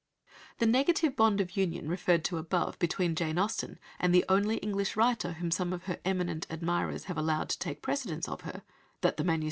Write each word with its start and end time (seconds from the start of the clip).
The 0.57 0.65
negative 0.65 1.15
bond 1.15 1.39
of 1.41 1.55
union 1.55 1.87
referred 1.87 2.23
to 2.23 2.39
above 2.39 2.79
between 2.79 3.13
Jane 3.13 3.37
Austen 3.37 3.77
and 3.99 4.15
the 4.15 4.25
only 4.27 4.57
English 4.57 4.95
writer 4.95 5.33
whom 5.33 5.51
some 5.51 5.71
of 5.71 5.83
her 5.83 5.99
eminent 6.03 6.47
admirers 6.49 7.03
have 7.03 7.19
allowed 7.19 7.49
to 7.49 7.59
take 7.59 7.83
precedence 7.83 8.27
of 8.27 8.41
her 8.41 8.63
that 9.01 9.17
the 9.17 9.23
MSS. 9.23 9.39